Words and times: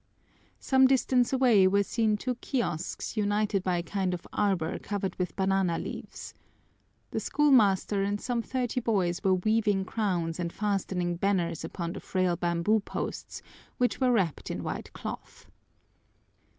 Some 0.59 0.87
distance 0.87 1.31
away 1.31 1.67
were 1.67 1.83
seen 1.83 2.17
two 2.17 2.33
kiosks 2.41 3.15
united 3.15 3.63
by 3.63 3.77
a 3.77 3.83
kind 3.83 4.15
of 4.15 4.25
arbor 4.33 4.79
covered 4.79 5.15
with 5.17 5.35
banana 5.35 5.77
leaves. 5.77 6.33
The 7.11 7.19
schoolmaster 7.19 8.01
and 8.01 8.19
some 8.19 8.41
thirty 8.41 8.79
boys 8.79 9.23
were 9.23 9.35
weaving 9.35 9.85
crowns 9.85 10.39
and 10.39 10.51
fastening 10.51 11.17
banners 11.17 11.63
upon 11.63 11.93
the 11.93 11.99
frail 11.99 12.35
bamboo 12.35 12.79
posts, 12.79 13.43
which 13.77 14.01
were 14.01 14.11
wrapped 14.11 14.49
in 14.49 14.63
white 14.63 14.91
cloth. 14.93 15.45